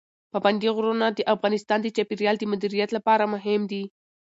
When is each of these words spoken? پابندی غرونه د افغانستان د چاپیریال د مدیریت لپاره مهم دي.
پابندی 0.31 0.69
غرونه 0.75 1.05
د 1.11 1.19
افغانستان 1.33 1.79
د 1.81 1.87
چاپیریال 1.95 2.35
د 2.39 2.43
مدیریت 2.51 2.89
لپاره 2.97 3.31
مهم 3.33 3.61
دي. 3.71 3.83